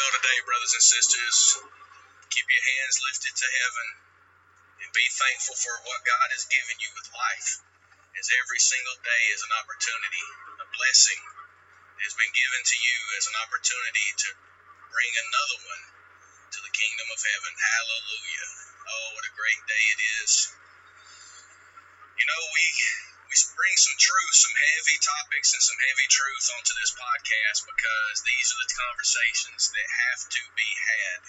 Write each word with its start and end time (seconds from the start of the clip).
well 0.00 0.16
today, 0.16 0.40
brothers 0.48 0.72
and 0.72 0.80
sisters. 0.96 1.36
Keep 2.32 2.48
your 2.48 2.64
hands 2.64 3.04
lifted 3.04 3.36
to 3.36 3.48
heaven 3.52 3.88
and 4.80 4.96
be 4.96 5.04
thankful 5.12 5.60
for 5.60 5.76
what 5.84 6.08
God 6.08 6.28
has 6.32 6.48
given 6.48 6.72
you 6.80 6.88
with 6.96 7.04
life, 7.12 7.60
as 8.16 8.32
every 8.32 8.60
single 8.64 8.96
day 9.04 9.24
is 9.36 9.44
an 9.44 9.52
opportunity, 9.60 10.26
a 10.56 10.66
blessing 10.72 11.20
has 12.00 12.16
been 12.16 12.32
given 12.32 12.62
to 12.64 12.76
you 12.80 12.98
as 13.20 13.28
an 13.28 13.36
opportunity 13.44 14.08
to 14.24 14.28
bring 14.88 15.12
another 15.20 15.58
one 15.68 15.84
to 16.48 16.58
the 16.64 16.72
kingdom 16.72 17.08
of 17.12 17.20
heaven. 17.20 17.52
Hallelujah. 17.60 18.48
Oh, 18.88 19.06
what 19.20 19.28
a 19.28 19.36
great 19.36 19.62
day 19.68 19.84
it 19.84 20.00
is. 20.24 20.32
You 22.16 22.24
know, 22.24 22.40
we 22.56 22.64
we 23.30 23.38
bring 23.54 23.76
some 23.78 23.94
truth, 23.94 24.34
some 24.34 24.56
heavy 24.58 24.98
topics, 24.98 25.54
and 25.54 25.62
some 25.62 25.78
heavy 25.78 26.08
truth 26.10 26.46
onto 26.50 26.74
this 26.74 26.90
podcast 26.98 27.62
because 27.62 28.16
these 28.26 28.50
are 28.50 28.58
the 28.58 28.74
conversations 28.74 29.70
that 29.70 29.86
have 29.86 30.22
to 30.34 30.42
be 30.58 30.66
had 30.66 31.22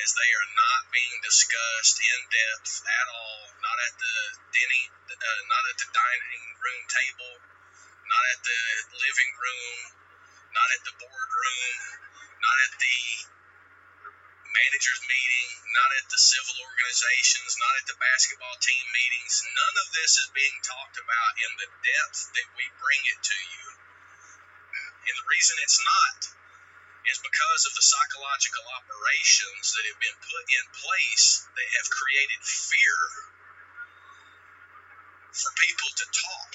as 0.00 0.08
they 0.16 0.30
are 0.32 0.50
not 0.56 0.88
being 0.88 1.16
discussed 1.20 2.00
in 2.00 2.18
depth 2.24 2.80
at 2.88 3.06
all, 3.12 3.52
not 3.60 3.78
at 3.84 3.94
the 4.00 4.16
dining, 4.48 4.88
uh, 5.12 5.42
not 5.44 5.64
at 5.68 5.76
the 5.76 5.90
dining 5.92 6.46
room 6.56 6.82
table, 6.88 7.34
not 8.08 8.24
at 8.32 8.40
the 8.40 8.62
living 8.96 9.32
room, 9.36 9.76
not 10.56 10.68
at 10.72 10.82
the 10.88 10.94
boardroom, 11.04 11.76
not 12.40 12.56
at 12.64 12.72
the 12.80 12.96
managers 14.50 15.00
meeting, 15.06 15.48
not 15.70 15.90
at 16.02 16.06
the 16.10 16.20
civil 16.20 16.56
organizations, 16.60 17.58
not 17.58 17.74
at 17.78 17.86
the 17.86 17.98
basketball 18.02 18.56
team 18.58 18.84
meetings. 18.90 19.42
None 19.46 19.76
of 19.82 19.88
this 19.94 20.18
is 20.18 20.28
being 20.34 20.58
talked 20.66 20.98
about 20.98 21.32
in 21.38 21.52
the 21.58 21.70
depth 21.70 22.20
that 22.34 22.48
we 22.58 22.66
bring 22.82 23.02
it 23.10 23.20
to 23.20 23.38
you. 23.38 23.66
And 25.10 25.14
the 25.16 25.30
reason 25.30 25.56
it's 25.62 25.80
not 25.80 26.18
is 27.08 27.18
because 27.24 27.62
of 27.64 27.72
the 27.74 27.86
psychological 27.86 28.66
operations 28.76 29.72
that 29.72 29.88
have 29.88 30.00
been 30.02 30.18
put 30.20 30.44
in 30.46 30.64
place 30.76 31.48
that 31.56 31.68
have 31.80 31.88
created 31.88 32.40
fear 32.44 33.00
for 35.32 35.50
people 35.56 35.90
to 35.96 36.06
talk. 36.10 36.52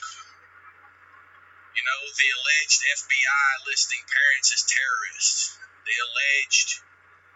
You 1.74 1.84
know, 1.84 2.02
the 2.08 2.30
alleged 2.32 2.82
FBI 2.86 3.50
listing 3.68 4.04
parents 4.06 4.54
as 4.54 4.64
terrorists, 4.64 5.58
the 5.84 5.98
alleged 5.98 6.70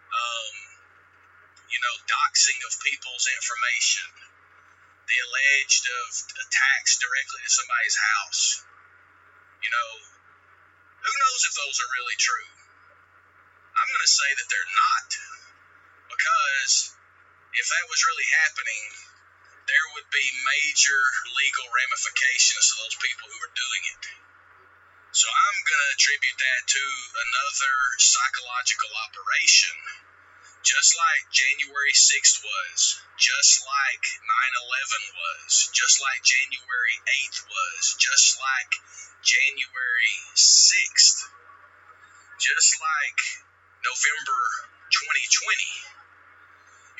um, 0.09 0.55
you 1.69 1.79
know, 1.81 1.95
doxing 2.09 2.59
of 2.65 2.73
people's 2.81 3.25
information, 3.29 4.09
the 5.05 5.17
alleged 5.21 5.85
of 5.85 6.07
attacks 6.45 6.97
directly 6.97 7.41
to 7.45 7.51
somebody's 7.51 7.97
house. 7.97 8.41
You 9.61 9.69
know, 9.69 9.91
who 11.01 11.13
knows 11.13 11.41
if 11.45 11.53
those 11.53 11.77
are 11.81 11.97
really 11.99 12.17
true? 12.17 12.51
I'm 13.77 13.89
going 13.89 14.05
to 14.05 14.11
say 14.11 14.29
that 14.35 14.47
they're 14.49 14.73
not, 14.75 15.09
because 16.11 16.73
if 17.55 17.65
that 17.69 17.85
was 17.87 18.07
really 18.07 18.27
happening, 18.43 18.83
there 19.69 19.87
would 19.95 20.09
be 20.09 20.25
major 20.57 21.01
legal 21.37 21.67
ramifications 21.69 22.65
to 22.69 22.75
those 22.81 22.97
people 22.97 23.29
who 23.29 23.39
are 23.39 23.53
doing 23.53 23.83
it. 23.93 24.03
So 25.09 25.25
I'm 25.25 25.59
going 25.65 25.81
to 25.81 25.93
attribute 25.97 26.37
that 26.37 26.61
to 26.69 26.83
another 27.17 27.75
psychological 27.97 28.93
operation, 29.09 29.73
just 30.61 30.93
like 30.93 31.25
January 31.33 31.97
6th 31.97 32.45
was, 32.45 33.01
just 33.17 33.57
like 33.65 34.03
9 34.21 34.61
11 34.69 35.17
was, 35.17 35.73
just 35.73 35.97
like 35.97 36.21
January 36.21 36.97
8th 37.25 37.41
was, 37.41 37.97
just 37.97 38.37
like 38.37 38.71
January 39.25 40.15
6th, 40.37 41.19
just 42.37 42.71
like 42.77 43.19
November 43.81 44.41
2020. 44.93 45.57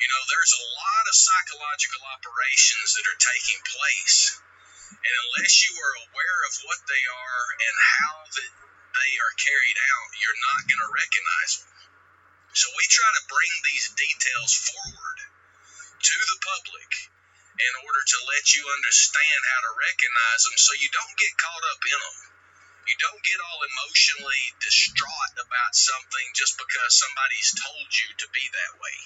You 0.02 0.08
know, 0.10 0.22
there's 0.26 0.54
a 0.58 0.66
lot 0.66 1.04
of 1.06 1.14
psychological 1.14 2.02
operations 2.18 2.98
that 2.98 3.06
are 3.06 3.22
taking 3.22 3.62
place 3.70 4.42
and 4.90 5.14
unless 5.26 5.54
you 5.64 5.72
are 5.78 5.94
aware 6.10 6.40
of 6.50 6.54
what 6.66 6.80
they 6.90 7.04
are 7.06 7.44
and 7.62 7.76
how 7.78 8.14
that 8.26 8.52
they 8.90 9.12
are 9.22 9.34
carried 9.38 9.78
out, 9.78 10.18
you're 10.18 10.44
not 10.50 10.66
going 10.66 10.82
to 10.82 10.96
recognize 10.98 11.52
them. 11.62 11.74
So 12.50 12.66
we 12.74 12.84
try 12.90 13.06
to 13.06 13.30
bring 13.30 13.52
these 13.62 13.86
details 13.94 14.52
forward 14.58 15.18
to 16.02 16.16
the 16.18 16.38
public 16.42 16.90
in 17.60 17.72
order 17.86 18.02
to 18.02 18.18
let 18.26 18.44
you 18.56 18.64
understand 18.66 19.40
how 19.54 19.60
to 19.68 19.78
recognize 19.78 20.40
them 20.48 20.58
so 20.58 20.72
you 20.80 20.90
don't 20.90 21.20
get 21.20 21.38
caught 21.38 21.64
up 21.70 21.82
in 21.84 22.00
them. 22.00 22.18
You 22.88 22.96
don't 22.98 23.22
get 23.22 23.38
all 23.38 23.60
emotionally 23.62 24.44
distraught 24.58 25.34
about 25.38 25.72
something 25.76 26.26
just 26.34 26.58
because 26.58 26.90
somebody's 26.98 27.54
told 27.54 27.88
you 27.94 28.08
to 28.18 28.26
be 28.34 28.42
that 28.42 28.74
way. 28.82 28.96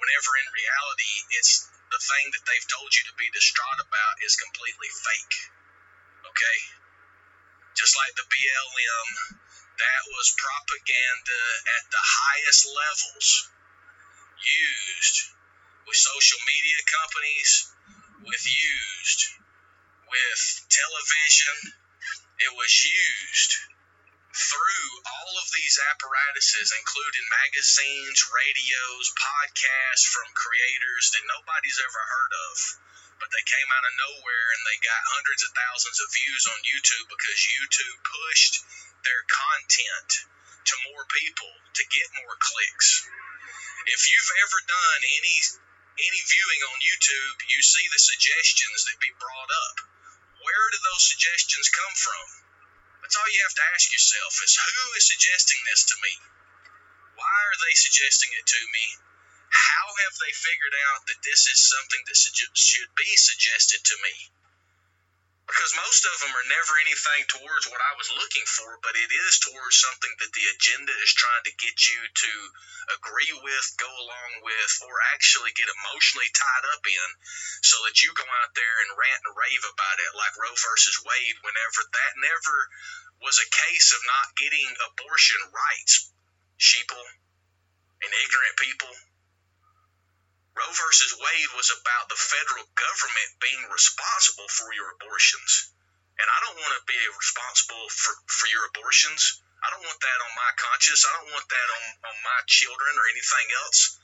Whenever 0.00 0.30
in 0.40 0.48
reality, 0.56 1.14
it's 1.36 1.68
the 1.90 2.02
thing 2.02 2.26
that 2.30 2.44
they've 2.46 2.70
told 2.70 2.90
you 2.94 3.02
to 3.10 3.14
be 3.18 3.28
distraught 3.34 3.82
about 3.82 4.14
is 4.22 4.38
completely 4.38 4.90
fake. 4.90 5.36
Okay? 6.22 6.58
Just 7.74 7.98
like 7.98 8.14
the 8.14 8.26
BLM, 8.30 9.08
that 9.78 10.02
was 10.14 10.36
propaganda 10.38 11.42
at 11.80 11.84
the 11.90 12.04
highest 12.04 12.62
levels 12.70 13.28
used 14.38 15.18
with 15.86 15.98
social 15.98 16.40
media 16.46 16.80
companies, 16.86 17.50
with 18.22 18.44
used 18.44 19.22
with 20.10 20.42
television. 20.68 21.56
It 22.40 22.52
was 22.56 22.72
used 22.84 23.69
through 24.30 24.90
all 25.04 25.34
of 25.42 25.48
these 25.50 25.76
apparatuses, 25.90 26.70
including 26.70 27.26
magazines, 27.42 28.18
radios, 28.30 29.06
podcasts 29.18 30.06
from 30.06 30.38
creators 30.38 31.10
that 31.12 31.26
nobody's 31.26 31.82
ever 31.82 32.02
heard 32.06 32.32
of. 32.50 32.56
But 33.18 33.30
they 33.34 33.44
came 33.44 33.70
out 33.74 33.84
of 33.84 34.00
nowhere 34.00 34.46
and 34.54 34.62
they 34.64 34.78
got 34.80 35.12
hundreds 35.12 35.42
of 35.44 35.52
thousands 35.52 35.98
of 36.00 36.14
views 36.14 36.44
on 36.46 36.60
YouTube 36.62 37.06
because 37.10 37.52
YouTube 37.58 37.98
pushed 38.06 38.54
their 39.02 39.22
content 39.28 40.10
to 40.72 40.84
more 40.92 41.04
people 41.10 41.52
to 41.74 41.92
get 41.92 42.18
more 42.22 42.36
clicks. 42.38 43.04
If 43.90 44.00
you've 44.08 44.34
ever 44.46 44.58
done 44.64 45.00
any 45.20 45.36
any 46.00 46.20
viewing 46.32 46.62
on 46.70 46.78
YouTube, 46.80 47.36
you 47.44 47.60
see 47.60 47.84
the 47.92 48.00
suggestions 48.00 48.88
that 48.88 49.04
be 49.04 49.12
brought 49.20 49.52
up. 49.52 49.76
Where 50.40 50.66
do 50.72 50.78
those 50.80 51.04
suggestions 51.12 51.68
come 51.68 51.94
from? 51.98 52.49
That's 53.10 53.26
all 53.26 53.34
you 53.34 53.42
have 53.42 53.58
to 53.58 53.70
ask 53.74 53.90
yourself 53.90 54.38
is 54.38 54.54
who 54.54 54.86
is 54.94 55.10
suggesting 55.10 55.58
this 55.66 55.82
to 55.82 55.96
me? 55.98 56.14
Why 57.18 57.26
are 57.26 57.58
they 57.58 57.74
suggesting 57.74 58.30
it 58.38 58.46
to 58.46 58.62
me? 58.70 58.86
How 59.50 59.86
have 60.06 60.14
they 60.22 60.30
figured 60.30 60.78
out 60.94 61.10
that 61.10 61.18
this 61.26 61.50
is 61.50 61.58
something 61.58 62.06
that 62.06 62.14
should 62.54 62.94
be 62.94 63.10
suggested 63.18 63.82
to 63.82 63.96
me? 63.98 64.14
Because 65.50 65.82
most 65.82 66.06
of 66.06 66.14
them 66.22 66.30
are 66.30 66.46
never 66.46 66.78
anything 66.78 67.26
towards 67.26 67.66
what 67.66 67.82
I 67.82 67.98
was 67.98 68.06
looking 68.14 68.46
for, 68.46 68.78
but 68.86 68.94
it 68.94 69.10
is 69.10 69.42
towards 69.42 69.82
something 69.82 70.14
that 70.22 70.30
the 70.30 70.46
agenda 70.46 70.94
is 71.02 71.10
trying 71.10 71.42
to 71.42 71.58
get 71.58 71.74
you 71.90 72.00
to 72.06 72.32
agree 72.94 73.34
with, 73.34 73.66
go 73.82 73.90
along 73.90 74.30
with, 74.46 74.72
or 74.86 74.94
actually 75.10 75.50
get 75.58 75.66
emotionally 75.66 76.30
tied 76.30 76.66
up 76.70 76.86
in 76.86 77.08
so 77.66 77.82
that 77.82 77.98
you 77.98 78.14
go 78.14 78.22
out 78.22 78.54
there 78.54 78.76
and 78.86 78.94
rant 78.94 79.26
and 79.26 79.34
rave 79.34 79.64
about 79.66 79.98
it 79.98 80.14
like 80.14 80.38
Roe 80.38 80.54
versus 80.54 81.02
Wade 81.02 81.38
whenever 81.42 81.80
that 81.82 82.12
never 82.22 82.56
was 83.26 83.42
a 83.42 83.50
case 83.50 83.90
of 83.90 84.06
not 84.06 84.38
getting 84.38 84.70
abortion 84.86 85.42
rights, 85.50 86.14
sheeple 86.62 87.06
and 88.06 88.12
ignorant 88.22 88.56
people. 88.56 88.94
Roe 90.56 90.74
versus 90.74 91.14
Wade 91.14 91.52
was 91.54 91.70
about 91.70 92.10
the 92.10 92.18
federal 92.18 92.66
government 92.74 93.30
being 93.38 93.62
responsible 93.70 94.48
for 94.50 94.74
your 94.74 94.90
abortions. 94.98 95.70
And 96.18 96.28
I 96.28 96.38
don't 96.44 96.58
want 96.60 96.74
to 96.74 96.84
be 96.90 96.98
responsible 97.16 97.86
for, 97.88 98.12
for 98.26 98.46
your 98.50 98.66
abortions. 98.68 99.40
I 99.62 99.70
don't 99.70 99.86
want 99.86 100.00
that 100.00 100.20
on 100.26 100.32
my 100.34 100.52
conscience. 100.58 101.06
I 101.06 101.12
don't 101.16 101.32
want 101.32 101.48
that 101.48 101.68
on, 101.70 101.84
on 102.12 102.16
my 102.26 102.40
children 102.50 102.92
or 102.98 103.06
anything 103.08 103.48
else. 103.62 103.96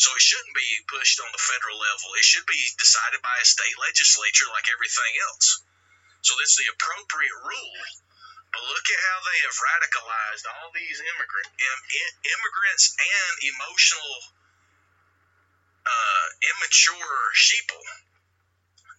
So 0.00 0.08
it 0.16 0.24
shouldn't 0.24 0.56
be 0.56 0.88
pushed 0.88 1.20
on 1.20 1.28
the 1.30 1.44
federal 1.44 1.76
level. 1.76 2.16
It 2.16 2.24
should 2.24 2.48
be 2.48 2.58
decided 2.80 3.20
by 3.20 3.36
a 3.36 3.44
state 3.44 3.76
legislature 3.76 4.48
like 4.48 4.72
everything 4.72 5.12
else. 5.28 5.60
So 6.24 6.32
that's 6.40 6.56
the 6.56 6.72
appropriate 6.72 7.38
rule. 7.44 7.80
But 8.50 8.66
look 8.66 8.86
at 8.88 9.06
how 9.12 9.18
they 9.22 9.38
have 9.46 9.62
radicalized 9.62 10.44
all 10.48 10.68
these 10.72 10.98
immigrant 10.98 11.50
Im, 11.54 11.80
immigrants 12.24 12.96
and 12.98 13.34
emotional 13.46 14.39
uh, 15.90 16.24
immature 16.54 17.18
sheeple. 17.34 17.86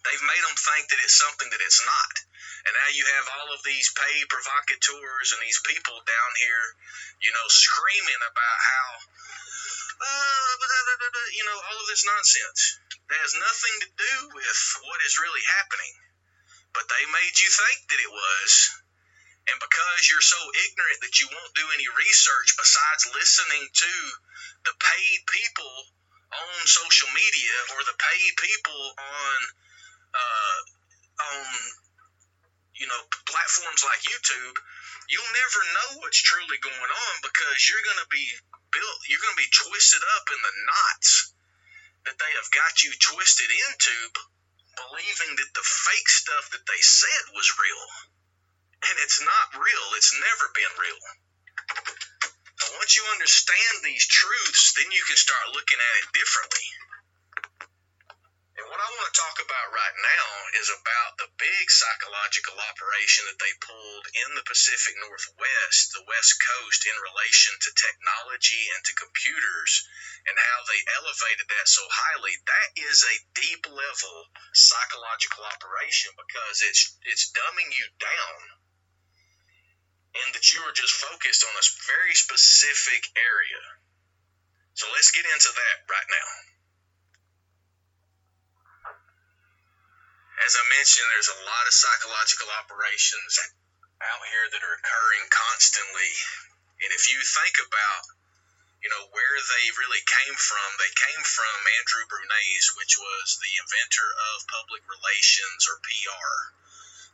They've 0.02 0.28
made 0.28 0.42
them 0.42 0.58
think 0.58 0.90
that 0.90 1.00
it's 1.00 1.14
something 1.16 1.48
that 1.50 1.62
it's 1.62 1.82
not. 1.86 2.14
And 2.66 2.74
now 2.74 2.90
you 2.94 3.04
have 3.06 3.26
all 3.38 3.50
of 3.54 3.62
these 3.66 3.90
paid 3.94 4.26
provocateurs 4.30 5.34
and 5.34 5.40
these 5.42 5.62
people 5.66 5.98
down 6.02 6.30
here, 6.42 6.64
you 7.22 7.30
know, 7.34 7.46
screaming 7.50 8.22
about 8.22 8.58
how, 8.62 8.88
uh, 10.02 10.54
you 11.34 11.44
know, 11.46 11.58
all 11.58 11.78
of 11.78 11.88
this 11.90 12.06
nonsense. 12.06 12.78
Has 13.12 13.36
nothing 13.36 13.76
to 13.84 13.90
do 13.92 14.14
with 14.32 14.60
what 14.88 15.04
is 15.04 15.20
really 15.20 15.44
happening. 15.60 15.94
But 16.72 16.88
they 16.88 17.04
made 17.12 17.36
you 17.36 17.50
think 17.52 17.78
that 17.92 18.00
it 18.00 18.08
was. 18.08 18.50
And 19.52 19.58
because 19.60 20.08
you're 20.08 20.24
so 20.24 20.40
ignorant 20.64 20.98
that 21.04 21.20
you 21.20 21.28
won't 21.28 21.52
do 21.52 21.66
any 21.76 21.84
research 21.92 22.56
besides 22.56 23.12
listening 23.12 23.68
to 23.68 23.94
the 24.64 24.74
paid 24.80 25.18
people 25.28 25.76
on 26.32 26.58
social 26.64 27.10
media 27.12 27.56
or 27.76 27.80
the 27.84 27.96
paid 28.00 28.32
people 28.40 28.82
on 28.96 29.38
uh, 30.12 30.60
on 31.32 31.46
you 32.76 32.86
know 32.88 33.00
platforms 33.28 33.84
like 33.84 34.00
YouTube, 34.04 34.56
you'll 35.08 35.34
never 35.36 35.60
know 35.76 35.88
what's 36.00 36.20
truly 36.20 36.58
going 36.60 36.92
on 36.92 37.14
because 37.20 37.68
you're 37.68 37.84
going 37.84 38.00
to 38.00 38.10
be 38.10 38.24
built, 38.72 38.98
you're 39.08 39.22
going 39.22 39.36
to 39.36 39.44
be 39.44 39.52
twisted 39.68 40.02
up 40.16 40.26
in 40.32 40.40
the 40.40 40.54
knots 40.66 41.32
that 42.08 42.18
they 42.18 42.32
have 42.34 42.50
got 42.50 42.82
you 42.82 42.90
twisted 42.98 43.50
into, 43.50 43.96
believing 44.74 45.38
that 45.38 45.52
the 45.54 45.62
fake 45.62 46.10
stuff 46.10 46.50
that 46.50 46.64
they 46.66 46.82
said 46.82 47.24
was 47.36 47.46
real. 47.60 47.84
And 48.82 48.98
it's 48.98 49.22
not 49.22 49.54
real. 49.54 49.86
It's 49.94 50.10
never 50.18 50.46
been 50.58 50.74
real. 50.74 50.98
Once 52.78 52.96
you 52.96 53.04
understand 53.12 53.74
these 53.84 54.06
truths, 54.06 54.72
then 54.76 54.88
you 54.90 55.02
can 55.04 55.16
start 55.16 55.52
looking 55.52 55.78
at 55.78 55.98
it 56.02 56.08
differently. 56.16 56.66
And 58.52 58.68
what 58.68 58.84
I 58.84 58.88
want 58.94 59.08
to 59.08 59.16
talk 59.16 59.36
about 59.40 59.72
right 59.72 59.96
now 59.96 60.26
is 60.60 60.68
about 60.68 61.16
the 61.16 61.32
big 61.40 61.66
psychological 61.72 62.60
operation 62.60 63.24
that 63.26 63.40
they 63.40 63.64
pulled 63.64 64.06
in 64.12 64.28
the 64.36 64.44
Pacific 64.44 64.92
Northwest, 65.00 65.96
the 65.96 66.04
West 66.04 66.36
Coast, 66.36 66.84
in 66.84 66.96
relation 67.00 67.56
to 67.56 67.80
technology 67.80 68.62
and 68.76 68.82
to 68.84 69.00
computers 69.00 69.72
and 70.28 70.36
how 70.36 70.58
they 70.68 70.80
elevated 71.00 71.48
that 71.48 71.66
so 71.66 71.82
highly. 71.88 72.36
That 72.44 72.68
is 72.76 73.02
a 73.02 73.16
deep 73.34 73.64
level 73.72 74.16
psychological 74.52 75.48
operation 75.48 76.12
because 76.14 76.60
it's 76.62 76.82
it's 77.08 77.32
dumbing 77.32 77.72
you 77.72 77.86
down 77.98 78.61
and 80.12 80.28
that 80.36 80.44
you 80.52 80.60
are 80.68 80.76
just 80.76 80.92
focused 80.92 81.40
on 81.40 81.54
a 81.56 81.64
very 81.88 82.12
specific 82.12 83.08
area. 83.16 83.62
So 84.76 84.84
let's 84.92 85.12
get 85.12 85.24
into 85.24 85.52
that 85.52 85.76
right 85.88 86.08
now. 86.08 86.28
As 90.44 90.52
I 90.58 90.64
mentioned, 90.74 91.08
there's 91.12 91.32
a 91.32 91.44
lot 91.48 91.68
of 91.68 91.76
psychological 91.76 92.50
operations 92.60 93.32
out 94.02 94.22
here 94.28 94.48
that 94.52 94.64
are 94.64 94.76
occurring 94.80 95.26
constantly. 95.30 96.12
And 96.82 96.90
if 96.92 97.06
you 97.08 97.20
think 97.22 97.56
about, 97.62 98.04
you 98.82 98.90
know, 98.90 99.06
where 99.14 99.38
they 99.38 99.64
really 99.78 100.02
came 100.02 100.36
from, 100.36 100.68
they 100.76 100.92
came 100.98 101.22
from 101.24 101.56
Andrew 101.78 102.04
Bernays, 102.10 102.66
which 102.74 102.98
was 102.98 103.38
the 103.38 103.52
inventor 103.60 104.08
of 104.34 104.50
public 104.50 104.82
relations 104.88 105.60
or 105.70 105.78
PR. 105.84 106.34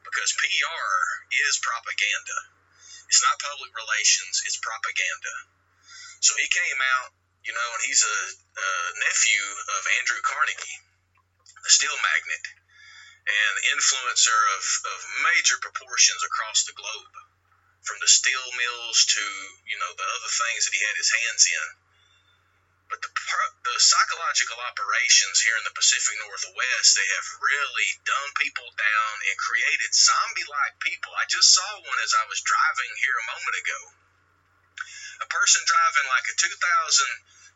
Because 0.09 0.33
PR 0.41 0.97
is 1.31 1.61
propaganda 1.61 2.58
it's 3.09 3.25
not 3.25 3.41
public 3.41 3.73
relations, 3.73 4.45
it's 4.45 4.61
propaganda. 4.61 5.35
So 6.21 6.37
he 6.37 6.49
came 6.49 6.81
out, 6.99 7.11
you 7.45 7.57
know, 7.57 7.69
and 7.75 7.83
he's 7.89 8.05
a, 8.05 8.19
a 8.37 8.71
nephew 9.01 9.43
of 9.79 9.83
Andrew 10.01 10.21
Carnegie, 10.21 10.81
the 11.65 11.73
steel 11.73 11.97
magnate, 11.97 12.49
and 13.29 13.55
influencer 13.77 14.41
of, 14.57 14.65
of 14.93 14.99
major 15.33 15.57
proportions 15.61 16.21
across 16.25 16.65
the 16.69 16.77
globe, 16.77 17.15
from 17.85 17.97
the 18.05 18.11
steel 18.11 18.45
mills 18.57 18.99
to, 19.17 19.25
you 19.69 19.79
know, 19.81 19.91
the 19.97 20.09
other 20.21 20.33
things 20.33 20.69
that 20.69 20.77
he 20.77 20.83
had 20.85 20.97
his 21.01 21.13
hands 21.13 21.45
in. 21.49 21.67
But 22.89 23.05
the, 23.05 23.13
the 23.13 23.77
psychological 23.77 24.57
operations 24.65 25.45
here 25.45 25.57
in 25.61 25.65
the 25.69 25.77
Pacific 25.77 26.17
Northwest, 26.25 26.97
they 26.97 27.05
have 27.05 27.29
really 27.37 27.89
dumbed 28.09 28.37
people 28.41 28.65
down 28.81 29.15
and 29.29 29.37
created 29.37 29.93
zombie 29.93 30.49
like 30.49 30.81
people. 30.81 31.13
I 31.13 31.29
just 31.29 31.53
saw 31.53 31.69
one 31.85 32.01
as 32.01 32.17
I 32.17 32.25
was 32.33 32.41
driving 32.41 32.93
here 32.97 33.13
a 33.13 33.29
moment 33.29 33.57
ago. 33.61 33.81
A 35.21 35.29
person 35.29 35.61
driving 35.69 36.09
like 36.09 36.27
a 36.33 36.35
2020, 36.41 36.57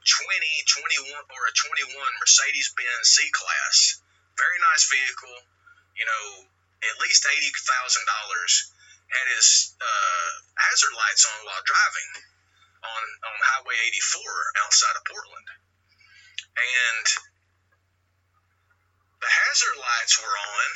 21, 0.05 1.17
or 1.17 1.43
a 1.49 1.53
21 1.57 2.21
Mercedes 2.21 2.77
Benz 2.77 3.09
C 3.17 3.25
Class. 3.33 4.05
Very 4.37 4.59
nice 4.69 4.85
vehicle, 4.93 5.49
you 5.97 6.05
know, 6.05 6.25
at 6.93 7.01
least 7.01 7.25
$80,000. 7.25 8.05
Had 9.13 9.29
his 9.33 9.77
uh, 9.81 10.31
hazard 10.61 10.93
lights 10.93 11.25
on 11.25 11.45
while 11.49 11.65
driving 11.65 12.32
on 12.83 13.03
on 13.31 13.39
Highway 13.39 13.79
84 13.95 14.63
outside 14.67 14.97
of 14.99 15.05
Portland, 15.07 15.49
and 16.59 17.07
the 19.23 19.31
hazard 19.31 19.79
lights 19.79 20.19
were 20.19 20.35
on, 20.35 20.69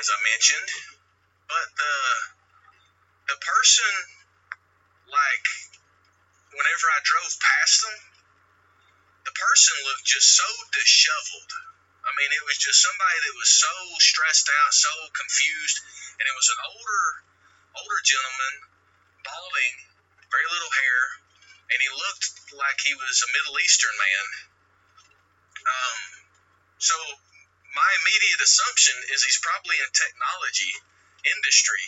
as 0.00 0.08
I 0.08 0.18
mentioned, 0.32 0.70
but 1.48 1.68
the 1.76 1.96
the 3.28 3.38
person 3.44 3.92
like 5.08 5.46
whenever 6.56 6.86
I 6.96 7.00
drove 7.04 7.32
past 7.36 7.76
them, 7.84 7.98
the 9.28 9.36
person 9.36 9.74
looked 9.84 10.08
just 10.08 10.32
so 10.32 10.48
disheveled. 10.72 11.52
I 12.04 12.12
mean, 12.20 12.30
it 12.36 12.44
was 12.44 12.60
just 12.60 12.84
somebody 12.84 13.18
that 13.20 13.36
was 13.36 13.52
so 13.52 13.74
stressed 14.00 14.48
out, 14.48 14.72
so 14.72 14.92
confused, 15.12 15.78
and 16.20 16.24
it 16.24 16.36
was 16.36 16.48
an 16.52 16.60
older 16.72 17.04
older 17.74 18.00
gentleman, 18.06 18.54
balding, 19.26 19.74
very 20.30 20.48
little 20.52 20.72
hair, 20.72 21.00
and 21.70 21.78
he 21.80 21.90
looked 21.90 22.26
like 22.54 22.78
he 22.84 22.94
was 22.94 23.16
a 23.24 23.32
Middle 23.32 23.56
Eastern 23.60 23.96
man. 23.96 24.26
Um, 25.64 25.98
so 26.78 26.96
my 27.72 27.90
immediate 28.04 28.42
assumption 28.44 28.96
is 29.10 29.24
he's 29.24 29.40
probably 29.40 29.76
in 29.80 29.90
technology 29.90 30.72
industry. 31.24 31.86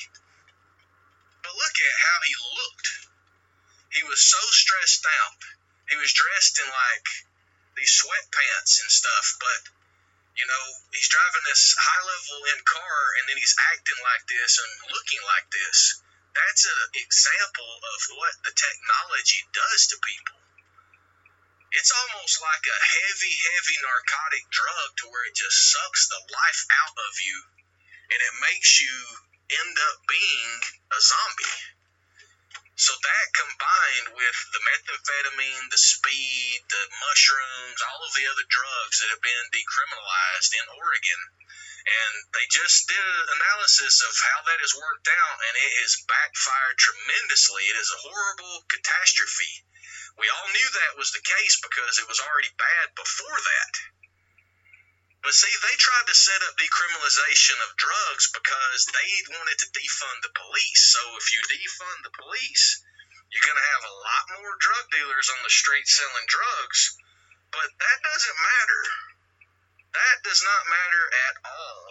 But 1.45 1.53
look 1.55 1.77
at 1.77 1.95
how 2.03 2.19
he 2.25 2.35
looked. 2.57 2.89
He 3.93 4.03
was 4.09 4.19
so 4.19 4.41
stressed 4.51 5.07
out. 5.07 5.41
He 5.93 5.97
was 6.01 6.11
dressed 6.11 6.59
in 6.59 6.67
like 6.67 7.09
these 7.79 7.93
sweatpants 7.93 8.83
and 8.83 8.91
stuff, 8.91 9.37
but 9.39 9.61
you 10.37 10.45
know, 10.45 10.65
he's 10.93 11.09
driving 11.09 11.45
this 11.49 11.73
high 11.79 12.03
level 12.05 12.39
end 12.53 12.65
car 12.65 12.99
and 13.21 13.25
then 13.29 13.39
he's 13.41 13.57
acting 13.73 14.01
like 14.05 14.25
this 14.29 14.53
and 14.61 14.73
looking 14.93 15.23
like 15.25 15.49
this 15.49 16.03
that's 16.37 16.65
an 16.69 16.81
example 17.01 17.73
of 17.81 18.01
what 18.21 18.37
the 18.45 18.53
technology 18.53 19.41
does 19.57 19.89
to 19.89 19.97
people. 20.05 20.41
It's 21.73 21.93
almost 21.93 22.41
like 22.41 22.65
a 22.69 22.81
heavy, 22.81 23.35
heavy 23.35 23.79
narcotic 23.81 24.45
drug 24.53 24.89
to 25.01 25.05
where 25.09 25.27
it 25.29 25.37
just 25.37 25.73
sucks 25.73 26.09
the 26.09 26.23
life 26.29 26.63
out 26.85 26.97
of 26.97 27.15
you 27.25 27.39
and 28.13 28.21
it 28.23 28.45
makes 28.45 28.81
you 28.81 28.97
end 29.51 29.77
up 29.77 29.99
being 30.07 30.53
a 30.95 31.01
zombie. 31.01 31.59
So 32.77 32.93
that 32.93 33.27
combined 33.33 34.09
with 34.21 34.39
the 34.53 34.61
methamphetamine, 34.61 35.73
the 35.73 35.81
speed, 35.81 36.61
the 36.69 36.85
mushrooms, 37.09 37.81
all 37.89 38.05
of 38.05 38.13
the 38.13 38.29
other 38.29 38.47
drugs 38.53 39.01
that 39.01 39.11
have 39.17 39.25
been 39.25 39.47
decriminalized 39.49 40.53
in 40.53 40.67
Oregon, 40.77 41.21
and 41.87 42.13
they 42.35 42.47
just 42.51 42.91
did 42.91 42.99
an 42.99 43.31
analysis 43.31 44.03
of 44.03 44.11
how 44.11 44.39
that 44.51 44.59
has 44.59 44.75
worked 44.75 45.07
out, 45.07 45.39
and 45.39 45.55
it 45.55 45.73
has 45.87 46.03
backfired 46.11 46.77
tremendously. 46.83 47.71
It 47.71 47.79
is 47.79 47.95
a 47.95 48.05
horrible 48.11 48.67
catastrophe. 48.67 49.55
We 50.19 50.27
all 50.27 50.51
knew 50.51 50.69
that 50.75 50.99
was 50.99 51.15
the 51.15 51.23
case 51.23 51.63
because 51.63 52.03
it 52.03 52.11
was 52.11 52.19
already 52.19 52.51
bad 52.59 52.91
before 52.99 53.39
that. 53.39 53.73
But 55.23 55.35
see, 55.35 55.51
they 55.51 55.77
tried 55.79 56.07
to 56.11 56.15
set 56.15 56.43
up 56.47 56.59
decriminalization 56.59 57.59
of 57.67 57.79
drugs 57.79 58.31
because 58.35 58.87
they 58.91 59.11
wanted 59.35 59.59
to 59.59 59.75
defund 59.75 60.19
the 60.23 60.35
police. 60.35 60.83
So 60.91 61.03
if 61.19 61.27
you 61.35 61.41
defund 61.51 62.03
the 62.03 62.15
police, 62.19 62.83
you're 63.31 63.47
going 63.47 63.59
to 63.59 63.73
have 63.75 63.85
a 63.87 63.99
lot 64.07 64.25
more 64.39 64.55
drug 64.59 64.87
dealers 64.91 65.31
on 65.35 65.43
the 65.43 65.51
street 65.51 65.87
selling 65.87 66.27
drugs. 66.31 66.99
But 67.51 67.71
that 67.79 67.99
doesn't 68.03 68.39
matter 68.43 68.83
that 69.97 70.17
does 70.29 70.45
not 70.45 70.63
matter 70.69 71.05
at 71.29 71.35
all 71.49 71.85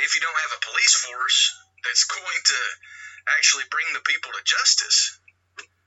if 0.00 0.14
you 0.14 0.20
don't 0.22 0.42
have 0.46 0.56
a 0.56 0.66
police 0.70 0.94
force 1.02 1.40
that's 1.84 2.06
going 2.06 2.40
to 2.46 2.60
actually 3.36 3.66
bring 3.68 3.86
the 3.92 4.04
people 4.06 4.32
to 4.32 4.42
justice. 4.46 5.18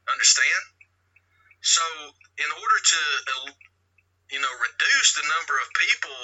Understand? 0.06 0.64
So, 1.64 1.84
in 2.38 2.50
order 2.52 2.80
to, 2.84 3.02
you 4.36 4.40
know, 4.44 4.54
reduce 4.60 5.10
the 5.16 5.24
number 5.24 5.56
of 5.64 5.68
people 5.80 6.20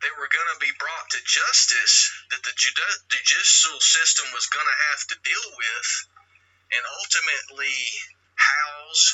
that 0.00 0.16
were 0.16 0.30
going 0.30 0.50
to 0.54 0.60
be 0.62 0.72
brought 0.80 1.06
to 1.12 1.20
justice 1.26 2.08
that 2.30 2.40
the 2.46 2.54
judicial 2.56 3.76
system 3.82 4.30
was 4.32 4.46
going 4.48 4.64
to 4.64 4.78
have 4.94 5.02
to 5.12 5.16
deal 5.26 5.48
with 5.58 5.88
and 6.72 6.82
ultimately 7.02 7.76
house 8.38 9.04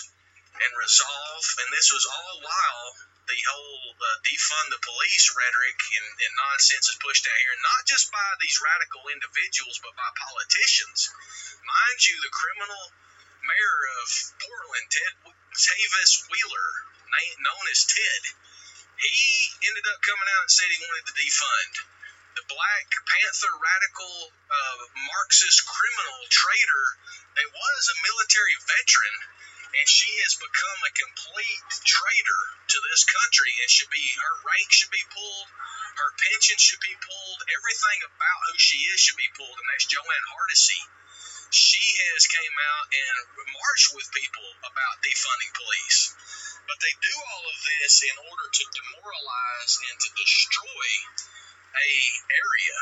and 0.55 0.71
resolve, 0.79 1.45
and 1.65 1.69
this 1.73 1.91
was 1.91 2.05
all 2.07 2.37
while 2.45 3.16
the 3.27 3.41
whole 3.51 3.87
uh, 3.99 4.17
defund 4.23 4.69
the 4.71 4.83
police 4.87 5.27
rhetoric 5.35 5.79
and, 5.99 6.09
and 6.23 6.33
nonsense 6.39 6.87
is 6.91 6.99
pushed 7.03 7.27
out 7.27 7.41
here, 7.43 7.57
not 7.63 7.83
just 7.87 8.11
by 8.15 8.29
these 8.39 8.59
radical 8.63 9.03
individuals, 9.11 9.79
but 9.83 9.95
by 9.99 10.11
politicians. 10.15 11.11
Mind 11.63 12.01
you, 12.07 12.17
the 12.23 12.35
criminal 12.35 12.85
mayor 13.47 13.79
of 14.03 14.09
Portland, 14.43 14.89
Ted 14.91 15.15
Tevis 15.55 16.13
Wheeler, 16.31 16.69
known 17.43 17.65
as 17.71 17.87
Ted, 17.87 18.23
he 18.99 19.27
ended 19.67 19.87
up 19.91 20.01
coming 20.03 20.29
out 20.39 20.45
and 20.47 20.53
said 20.53 20.71
he 20.71 20.81
wanted 20.83 21.07
to 21.11 21.15
defund. 21.19 21.75
the 22.37 22.45
Black 22.53 22.89
Panther 22.93 23.55
radical 23.57 24.15
uh, 24.53 24.81
Marxist 25.09 25.65
criminal 25.65 26.21
traitor 26.29 26.87
that 27.41 27.49
was 27.49 27.83
a 27.89 27.97
military 28.05 28.57
veteran, 28.69 29.17
and 29.73 29.87
she 29.89 30.06
has 30.25 30.35
become 30.41 30.81
a 30.87 30.97
complete 30.97 31.69
traitor 31.85 32.43
to 32.73 32.79
this 32.89 33.03
country 33.05 33.53
and 33.61 33.69
should 33.69 33.93
be 33.93 34.05
her 34.21 34.37
rank 34.47 34.69
should 34.73 34.93
be 34.93 35.07
pulled, 35.13 35.49
her 35.97 36.11
pension 36.17 36.59
should 36.61 36.81
be 36.81 36.97
pulled, 37.01 37.41
everything 37.49 37.99
about 38.05 38.41
who 38.49 38.57
she 38.57 38.81
is 38.93 39.01
should 39.01 39.21
be 39.21 39.33
pulled, 39.37 39.57
and 39.57 39.69
that's 39.73 39.89
Jo 39.89 40.01
Ann 40.01 40.27
Hardesty. 40.33 40.83
She 41.53 41.81
has 41.81 42.27
came 42.27 42.57
out 42.59 42.87
and 42.91 43.17
marched 43.55 43.95
with 43.95 44.11
people 44.11 44.49
about 44.67 45.01
defunding 45.01 45.53
police. 45.55 46.01
But 46.67 46.83
they 46.83 46.95
do 46.99 47.15
all 47.15 47.45
of 47.47 47.59
this 47.63 48.03
in 48.03 48.17
order 48.27 48.47
to 48.51 48.65
demoralize 48.75 49.75
and 49.87 49.97
to 50.03 50.09
destroy 50.19 50.89
a 51.77 51.91
area. 52.27 52.81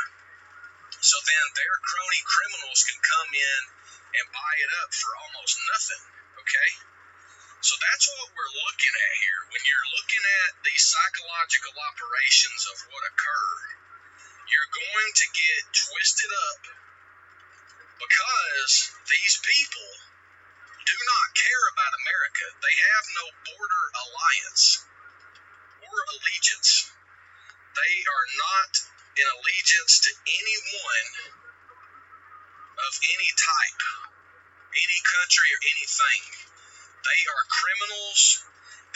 So 1.05 1.21
then 1.21 1.47
their 1.53 1.77
crony 1.85 2.23
criminals 2.25 2.81
can 2.89 2.97
come 2.97 3.31
in 3.31 3.63
and 4.17 4.33
buy 4.33 4.55
it 4.65 4.71
up 4.81 4.91
for 4.97 5.13
almost 5.21 5.61
nothing. 5.69 6.05
Okay? 6.41 6.71
So 7.65 7.73
that's 7.81 8.05
what 8.13 8.29
we're 8.37 8.57
looking 8.61 8.93
at 8.93 9.15
here. 9.25 9.41
When 9.49 9.65
you're 9.65 9.91
looking 9.97 10.21
at 10.45 10.53
the 10.69 10.77
psychological 10.77 11.73
operations 11.73 12.69
of 12.69 12.77
what 12.93 13.09
occurred, 13.09 13.69
you're 14.53 14.73
going 14.77 15.11
to 15.17 15.27
get 15.33 15.61
twisted 15.73 16.29
up 16.29 16.63
because 17.97 18.93
these 19.09 19.41
people 19.41 19.91
do 20.77 20.97
not 21.09 21.27
care 21.41 21.65
about 21.73 21.93
America. 22.05 22.45
They 22.61 22.77
have 22.85 23.05
no 23.17 23.27
border 23.49 23.85
alliance 23.97 24.85
or 25.89 25.97
allegiance. 26.21 26.93
They 27.81 27.95
are 28.05 28.29
not 28.45 28.73
in 29.17 29.27
allegiance 29.41 30.05
to 30.05 30.13
anyone 30.21 31.09
of 32.77 32.93
any 33.09 33.31
type, 33.41 33.83
any 34.69 35.01
country, 35.01 35.49
or 35.49 35.61
anything. 35.65 36.54
They 37.05 37.21
are 37.29 37.45
criminals 37.53 38.21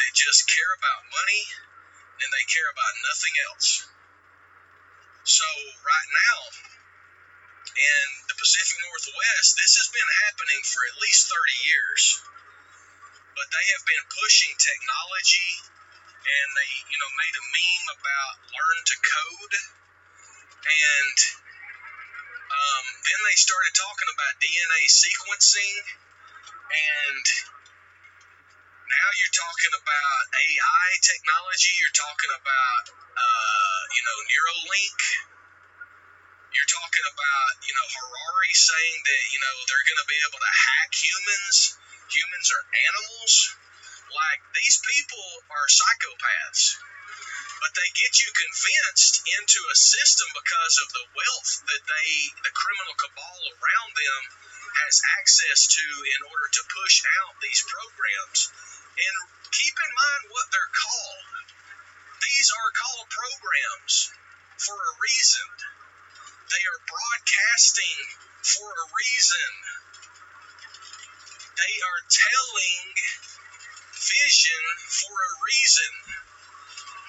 that 0.01 0.13
just 0.17 0.49
care 0.49 0.73
about 0.81 1.13
money 1.13 1.45
and 2.25 2.29
they 2.33 2.45
care 2.49 2.71
about 2.73 2.95
nothing 3.05 3.35
else. 3.53 3.69
So, 5.29 5.49
right 5.85 6.09
now, 6.09 6.39
in 7.79 8.07
the 8.33 8.37
Pacific 8.41 8.79
Northwest, 8.81 9.61
this 9.61 9.77
has 9.77 9.89
been 9.93 10.11
happening 10.25 10.61
for 10.65 10.81
at 10.89 10.97
least 11.05 11.29
30 11.29 11.69
years. 11.69 12.03
But 13.37 13.49
they 13.53 13.67
have 13.77 13.85
been 13.85 14.05
pushing 14.09 14.57
technology 14.57 15.53
and 16.25 16.49
they, 16.59 16.71
you 16.91 16.99
know, 16.99 17.13
made 17.13 17.37
a 17.39 17.45
meme 17.45 17.89
about 17.93 18.35
learn 18.51 18.79
to 18.83 18.97
code. 18.99 19.55
And 20.65 21.17
um, 22.51 22.85
then 23.05 23.21
they 23.31 23.37
started 23.39 23.73
talking 23.77 24.11
about 24.11 24.33
DNA 24.43 24.83
sequencing 24.91 25.77
and 26.73 27.25
now 29.09 29.17
you're 29.25 29.41
talking 29.41 29.73
about 29.73 30.23
AI 30.37 30.89
technology. 31.01 31.73
You're 31.81 31.97
talking 31.97 32.29
about, 32.29 32.85
uh, 32.93 33.81
you 33.97 34.05
know, 34.05 34.19
Neuralink. 34.29 35.01
You're 36.53 36.69
talking 36.69 37.07
about, 37.09 37.53
you 37.65 37.73
know, 37.73 37.89
Harari 37.89 38.53
saying 38.53 39.01
that, 39.09 39.23
you 39.33 39.41
know, 39.41 39.57
they're 39.65 39.89
going 39.89 40.03
to 40.05 40.11
be 40.13 40.21
able 40.29 40.41
to 40.45 40.53
hack 40.53 40.93
humans. 40.93 41.57
Humans 42.05 42.49
are 42.53 42.65
animals. 42.69 43.33
Like, 44.13 44.45
these 44.61 44.77
people 44.85 45.25
are 45.57 45.67
psychopaths. 45.73 46.77
But 47.65 47.73
they 47.81 47.89
get 47.97 48.13
you 48.13 48.29
convinced 48.37 49.25
into 49.25 49.61
a 49.73 49.77
system 49.89 50.29
because 50.37 50.75
of 50.85 50.89
the 50.93 51.07
wealth 51.17 51.53
that 51.65 51.81
they, 51.89 52.09
the 52.45 52.53
criminal 52.53 52.93
cabal 53.01 53.41
around 53.57 53.91
them, 53.97 54.23
has 54.85 55.01
access 55.17 55.65
to 55.65 55.85
in 56.13 56.21
order 56.29 56.49
to 56.61 56.63
push 56.77 57.01
out 57.25 57.41
these 57.41 57.65
programs. 57.65 58.53
And 58.99 59.17
keep 59.55 59.77
in 59.79 59.93
mind 59.95 60.23
what 60.35 60.51
they're 60.51 60.75
called. 60.75 61.35
These 62.19 62.51
are 62.51 62.71
called 62.75 63.07
programs 63.15 64.11
for 64.59 64.75
a 64.75 64.99
reason. 64.99 65.49
They 66.51 66.65
are 66.67 66.83
broadcasting 66.91 67.99
for 68.43 68.67
a 68.67 68.87
reason. 68.91 69.51
They 71.55 71.75
are 71.79 72.03
telling 72.11 72.83
vision 73.95 74.65
for 74.91 75.15
a 75.15 75.33
reason. 75.47 75.93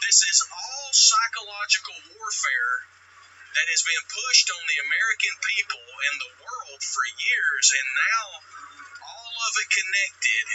This 0.05 0.19
is 0.29 0.39
all 0.45 0.89
psychological 0.93 1.97
warfare 2.17 2.73
that 3.57 3.67
has 3.69 3.81
been 3.81 4.05
pushed 4.09 4.49
on 4.53 4.63
the 4.65 4.79
American 4.85 5.35
people 5.41 5.85
and 5.85 6.15
the 6.21 6.33
world 6.37 6.81
for 6.85 7.05
years, 7.17 7.67
and 7.73 7.89
now 7.97 8.25
all 9.01 9.35
of 9.49 9.53
it 9.57 9.69
connected. 9.73 10.45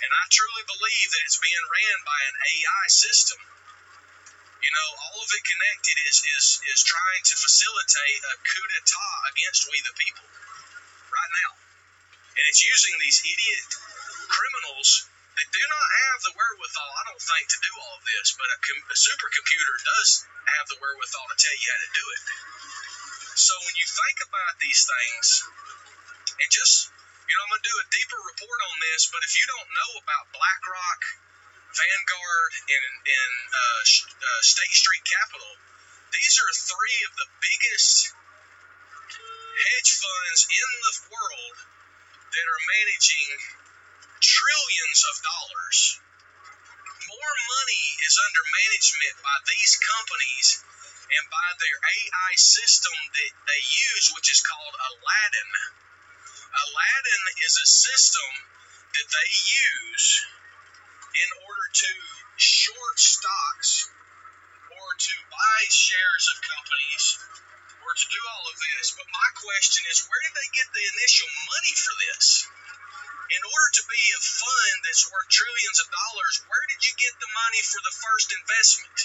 And 0.00 0.10
I 0.16 0.24
truly 0.32 0.64
believe 0.64 1.08
that 1.12 1.22
it's 1.28 1.40
being 1.40 1.66
ran 1.68 1.98
by 2.08 2.20
an 2.24 2.36
AI 2.40 2.86
system. 2.88 3.40
You 4.60 4.72
know, 4.72 4.88
all 4.96 5.18
of 5.20 5.30
it 5.32 5.44
connected 5.44 5.96
is 6.08 6.18
is 6.24 6.46
is 6.72 6.80
trying 6.84 7.22
to 7.24 7.34
facilitate 7.36 8.20
a 8.28 8.34
coup 8.40 8.66
d'état 8.68 9.16
against 9.32 9.68
we 9.68 9.76
the 9.84 9.96
people 9.96 10.26
right 11.08 11.32
now, 11.44 11.52
and 12.36 12.44
it's 12.48 12.60
using 12.64 12.96
these 13.00 13.24
idiot 13.24 13.68
criminals 14.28 15.08
that 15.36 15.48
do 15.48 15.64
not 15.64 15.88
have 16.04 16.18
the 16.28 16.32
wherewithal, 16.36 16.92
I 16.92 17.02
don't 17.08 17.24
think, 17.24 17.44
to 17.48 17.60
do 17.64 17.72
all 17.80 17.94
of 17.96 18.04
this. 18.04 18.36
But 18.36 18.52
a, 18.52 18.58
com- 18.60 18.86
a 18.92 18.96
supercomputer 18.96 19.76
does 19.80 20.08
have 20.60 20.66
the 20.68 20.78
wherewithal 20.80 21.26
to 21.32 21.38
tell 21.40 21.56
you 21.56 21.68
how 21.72 21.80
to 21.80 21.90
do 21.96 22.04
it. 22.04 22.22
So 23.40 23.52
when 23.64 23.76
you 23.80 23.88
think 23.88 24.18
about 24.28 24.54
these 24.60 24.84
things, 24.84 25.26
and 26.36 26.50
just 26.52 26.92
you 27.30 27.38
know, 27.38 27.46
I'm 27.46 27.54
gonna 27.54 27.62
do 27.62 27.78
a 27.78 27.86
deeper 27.94 28.20
report 28.26 28.60
on 28.66 28.76
this. 28.90 29.06
But 29.06 29.22
if 29.22 29.38
you 29.38 29.46
don't 29.46 29.70
know 29.70 29.90
about 30.02 30.34
BlackRock, 30.34 31.00
Vanguard, 31.70 32.52
and 32.58 32.92
and 33.06 33.34
uh, 33.54 33.82
uh, 33.86 34.40
State 34.42 34.74
Street 34.74 35.06
Capital, 35.06 35.54
these 36.10 36.34
are 36.42 36.52
three 36.58 36.98
of 37.06 37.12
the 37.14 37.28
biggest 37.38 38.10
hedge 39.62 39.92
funds 39.94 40.40
in 40.50 40.70
the 40.82 40.94
world 41.14 41.56
that 42.34 42.46
are 42.50 42.62
managing 42.66 43.30
trillions 44.18 45.00
of 45.06 45.14
dollars. 45.22 45.78
More 47.06 47.34
money 47.46 47.84
is 48.10 48.14
under 48.26 48.42
management 48.42 49.14
by 49.22 49.38
these 49.46 49.78
companies 49.78 50.48
and 51.14 51.24
by 51.30 51.48
their 51.62 51.78
AI 51.78 52.32
system 52.34 52.94
that 52.94 53.32
they 53.46 53.62
use, 53.94 54.10
which 54.18 54.30
is 54.34 54.42
called 54.42 54.74
Aladdin. 54.74 55.50
Aladdin 56.60 57.24
is 57.46 57.54
a 57.56 57.68
system 57.68 58.30
that 58.92 59.08
they 59.08 59.30
use 59.30 60.08
in 61.16 61.30
order 61.40 61.66
to 61.72 61.92
short 62.36 62.96
stocks 63.00 63.88
or 64.70 64.88
to 64.98 65.14
buy 65.32 65.60
shares 65.72 66.24
of 66.30 66.36
companies 66.44 67.04
or 67.80 67.92
to 67.96 68.06
do 68.12 68.22
all 68.36 68.44
of 68.52 68.56
this. 68.60 68.92
But 68.94 69.08
my 69.08 69.28
question 69.40 69.82
is, 69.88 70.04
where 70.06 70.22
did 70.22 70.34
they 70.36 70.50
get 70.52 70.68
the 70.70 70.86
initial 70.96 71.30
money 71.48 71.74
for 71.74 71.94
this? 72.08 72.26
In 73.30 73.42
order 73.46 73.70
to 73.78 73.84
be 73.86 74.04
a 74.10 74.20
fund 74.20 74.76
that's 74.84 75.06
worth 75.06 75.30
trillions 75.30 75.78
of 75.80 75.88
dollars, 75.90 76.36
where 76.50 76.66
did 76.66 76.80
you 76.82 76.94
get 76.98 77.14
the 77.22 77.30
money 77.30 77.62
for 77.62 77.80
the 77.82 77.94
first 77.94 78.28
investment? 78.34 78.98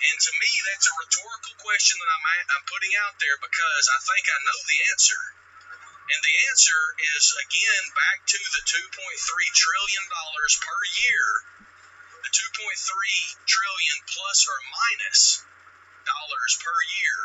And 0.00 0.16
to 0.16 0.32
me, 0.40 0.50
that's 0.64 0.88
a 0.88 0.96
rhetorical 0.96 1.54
question 1.60 2.00
that 2.00 2.08
I'm, 2.08 2.24
I'm 2.56 2.64
putting 2.64 2.94
out 3.04 3.20
there 3.20 3.36
because 3.36 3.84
I 3.92 3.98
think 4.00 4.24
I 4.32 4.38
know 4.48 4.60
the 4.64 4.80
answer. 4.96 5.22
And 6.10 6.20
the 6.24 6.36
answer 6.50 6.80
is, 7.14 7.24
again, 7.36 7.84
back 7.92 8.18
to 8.24 8.40
the 8.40 8.62
$2.3 8.64 8.88
trillion 8.96 10.04
per 10.08 10.80
year, 11.04 11.26
the 12.24 12.32
2.3 12.32 13.44
trillion 13.44 13.98
plus 14.08 14.38
or 14.48 14.58
minus 14.72 15.44
dollars 16.08 16.52
per 16.64 16.78
year 16.98 17.20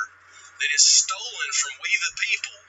that 0.60 0.72
is 0.76 0.84
stolen 0.84 1.50
from 1.56 1.74
we 1.80 1.92
the 1.96 2.14
people 2.20 2.60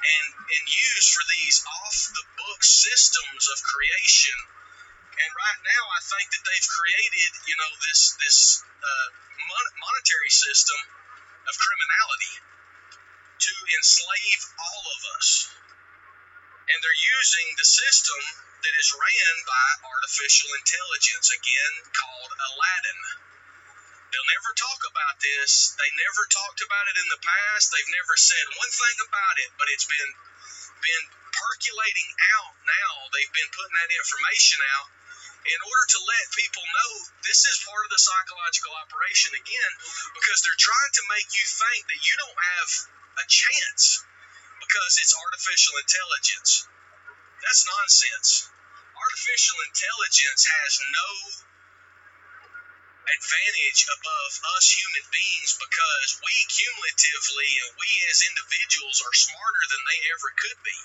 and, 0.00 0.28
and 0.32 0.64
used 0.66 1.10
for 1.12 1.24
these 1.36 1.60
off 1.84 1.96
the 2.16 2.26
book 2.40 2.60
systems 2.64 3.44
of 3.52 3.58
creation. 3.60 4.38
And 5.20 5.30
right 5.36 5.60
now, 5.60 5.84
I 5.84 6.00
think 6.00 6.26
that 6.32 6.42
they've 6.48 6.68
created, 6.80 7.30
you 7.44 7.56
know, 7.60 7.72
this 7.84 8.16
this 8.24 8.38
uh, 8.64 9.08
mon- 9.36 9.74
monetary 9.76 10.32
system 10.32 10.80
of 11.44 11.54
criminality 11.60 12.34
to 13.40 13.54
enslave 13.76 14.40
all 14.56 14.84
of 14.96 15.00
us. 15.20 15.28
And 16.70 16.78
they're 16.80 17.04
using 17.20 17.48
the 17.58 17.68
system 17.68 18.20
that 18.64 18.74
is 18.80 18.88
ran 18.96 19.34
by 19.44 19.68
artificial 19.92 20.50
intelligence, 20.56 21.28
again 21.32 21.74
called 21.92 22.32
Aladdin. 22.36 23.00
They'll 24.12 24.32
never 24.36 24.52
talk 24.56 24.80
about 24.88 25.16
this. 25.20 25.76
They 25.76 25.90
never 26.00 26.22
talked 26.32 26.60
about 26.64 26.86
it 26.90 26.96
in 26.96 27.08
the 27.12 27.22
past. 27.22 27.70
They've 27.70 27.94
never 27.94 28.14
said 28.16 28.46
one 28.56 28.72
thing 28.72 28.98
about 29.04 29.36
it, 29.44 29.50
but 29.60 29.68
it's 29.72 29.86
been 29.86 30.12
been 30.80 31.04
percolating 31.30 32.10
out 32.40 32.54
now. 32.64 32.92
They've 33.12 33.34
been 33.36 33.52
putting 33.52 33.76
that 33.76 33.92
information 33.92 34.58
out 34.80 34.88
in 35.46 35.60
order 35.64 35.86
to 35.96 36.00
let 36.04 36.36
people 36.36 36.64
know 36.64 36.92
this 37.24 37.48
is 37.48 37.64
part 37.64 37.84
of 37.86 37.92
the 37.92 38.02
psychological 38.02 38.74
operation 38.84 39.32
again, 39.36 39.72
because 40.12 40.40
they're 40.44 40.60
trying 40.60 40.94
to 40.96 41.04
make 41.16 41.28
you 41.32 41.46
think 41.48 41.80
that 41.88 42.02
you 42.04 42.14
don't 42.20 42.40
have 42.60 42.70
a 43.20 43.26
chance 43.26 44.04
because 44.60 44.92
it's 45.00 45.16
artificial 45.16 45.74
intelligence. 45.80 46.68
That's 47.40 47.64
nonsense. 47.64 48.28
Artificial 48.92 49.58
intelligence 49.64 50.42
has 50.44 50.72
no 50.92 51.10
advantage 53.10 53.80
above 53.90 54.32
us 54.54 54.66
human 54.70 55.06
beings 55.10 55.56
because 55.56 56.08
we 56.20 56.34
cumulatively 56.52 57.50
and 57.64 57.72
we 57.80 57.90
as 58.12 58.28
individuals 58.28 59.00
are 59.02 59.16
smarter 59.16 59.64
than 59.72 59.82
they 59.88 60.00
ever 60.14 60.30
could 60.36 60.58
be. 60.62 60.78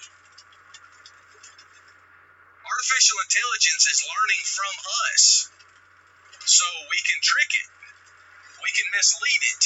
Artificial 3.05 3.37
intelligence 3.37 3.85
is 3.85 4.01
learning 4.01 4.43
from 4.49 4.75
us, 5.05 5.21
so 6.41 6.65
we 6.89 6.97
can 7.05 7.21
trick 7.21 7.51
it, 7.53 7.69
we 8.57 8.69
can 8.73 8.87
mislead 8.97 9.41
it, 9.45 9.63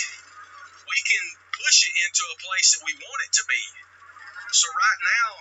we 0.84 1.00
can 1.08 1.25
push 1.55 1.88
it 1.88 1.96
into 2.03 2.24
a 2.36 2.41
place 2.43 2.75
that 2.75 2.84
we 2.84 3.00
want 3.00 3.24
it 3.24 3.31
to 3.39 3.43
be. 3.48 3.63
So, 4.51 4.67
right 4.75 5.01
now, 5.24 5.31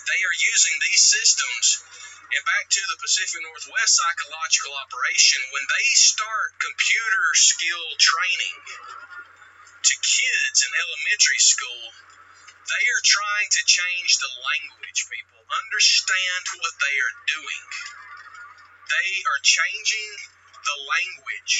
they 0.00 0.20
are 0.24 0.36
using 0.48 0.76
these 0.88 1.04
systems 1.12 1.84
and 2.32 2.40
back 2.40 2.64
to 2.72 2.80
the 2.88 2.96
Pacific 3.04 3.44
Northwest 3.44 3.92
psychological 3.92 4.72
operation, 4.72 5.44
when 5.52 5.68
they 5.76 5.86
start 5.92 6.56
computer 6.56 7.24
skill 7.36 7.84
training 8.00 8.56
to 9.76 9.94
kids 10.00 10.58
in 10.64 10.72
elementary 10.72 11.42
school, 11.44 11.84
they 12.68 12.84
are 12.86 13.04
trying 13.04 13.50
to 13.50 13.62
change 13.66 14.10
the 14.18 14.32
language, 14.38 15.00
people. 15.10 15.40
Understand 15.42 16.44
what 16.58 16.74
they 16.78 16.96
are 16.98 17.16
doing. 17.30 17.64
They 18.90 19.10
are 19.26 19.42
changing 19.42 20.10
the 20.62 20.78
language 20.86 21.54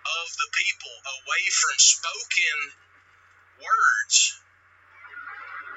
of 0.00 0.26
the 0.32 0.50
people 0.56 0.96
away 1.20 1.44
from 1.52 1.76
spoken 1.76 2.58
words 3.60 4.16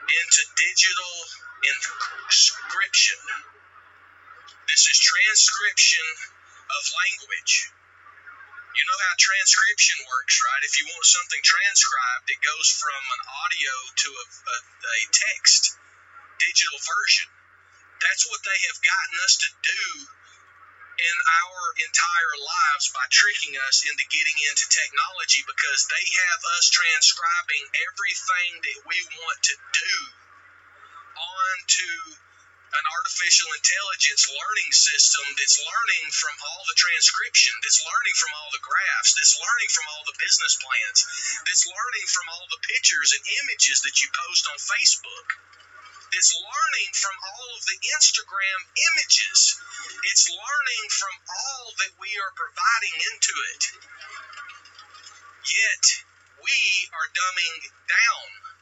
into 0.08 0.42
digital 0.56 1.16
inscription 1.64 3.20
this 4.74 4.90
is 4.90 4.98
transcription 4.98 6.08
of 6.66 6.82
language. 6.98 7.54
You 8.74 8.84
know 8.90 9.00
how 9.06 9.14
transcription 9.22 10.02
works, 10.10 10.36
right? 10.42 10.64
If 10.66 10.74
you 10.82 10.86
want 10.90 11.06
something 11.06 11.42
transcribed, 11.46 12.26
it 12.34 12.42
goes 12.42 12.68
from 12.74 13.04
an 13.06 13.22
audio 13.22 13.74
to 13.94 14.10
a, 14.18 14.26
a, 14.26 14.58
a 14.82 15.00
text, 15.14 15.78
digital 16.42 16.82
version. 16.82 17.30
That's 18.02 18.26
what 18.26 18.42
they 18.42 18.60
have 18.74 18.80
gotten 18.82 19.16
us 19.22 19.36
to 19.46 19.50
do 19.62 19.84
in 20.94 21.18
our 21.46 21.62
entire 21.86 22.36
lives 22.38 22.86
by 22.94 23.06
tricking 23.14 23.58
us 23.70 23.86
into 23.86 24.06
getting 24.10 24.38
into 24.50 24.66
technology 24.70 25.42
because 25.46 25.82
they 25.90 26.06
have 26.26 26.42
us 26.58 26.70
transcribing 26.74 27.66
everything 27.94 28.52
that 28.62 28.80
we 28.90 28.98
want 29.22 29.40
to 29.54 29.56
do 29.74 29.96
onto 31.14 31.94
an 32.74 32.86
artificial 32.90 33.50
intelligence 33.54 34.26
learning 34.34 34.72
system 34.74 35.26
that's 35.38 35.62
learning 35.62 36.06
from 36.10 36.36
all 36.42 36.64
the 36.66 36.78
transcription, 36.78 37.54
that's 37.62 37.82
learning 37.86 38.16
from 38.18 38.34
all 38.34 38.50
the 38.50 38.66
graphs, 38.66 39.14
that's 39.14 39.38
learning 39.38 39.72
from 39.74 39.86
all 39.94 40.04
the 40.10 40.18
business 40.18 40.58
plans, 40.58 41.00
that's 41.46 41.66
learning 41.70 42.08
from 42.10 42.26
all 42.34 42.46
the 42.50 42.62
pictures 42.66 43.14
and 43.14 43.24
images 43.46 43.86
that 43.86 43.98
you 44.02 44.10
post 44.10 44.44
on 44.50 44.58
Facebook. 44.58 45.28
It's 46.14 46.34
learning 46.38 46.92
from 46.94 47.16
all 47.26 47.50
of 47.58 47.64
the 47.66 47.80
Instagram 47.98 48.60
images. 48.94 49.58
It's 50.10 50.30
learning 50.30 50.86
from 50.94 51.16
all 51.26 51.66
that 51.82 51.94
we 51.98 52.10
are 52.22 52.34
providing 52.38 52.96
into 53.02 53.34
it. 53.54 53.62
Yet, 55.46 55.86
we 56.38 56.58
are 56.94 57.10
dumbing 57.18 57.58
down 57.90 58.53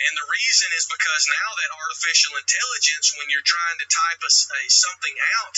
and 0.00 0.14
the 0.16 0.30
reason 0.32 0.68
is 0.80 0.88
because 0.88 1.24
now 1.28 1.50
that 1.60 1.76
artificial 1.76 2.32
intelligence, 2.40 3.12
when 3.20 3.28
you're 3.28 3.44
trying 3.44 3.78
to 3.80 3.88
type 3.88 4.20
a, 4.24 4.32
a, 4.32 4.60
something 4.72 5.16
out, 5.40 5.56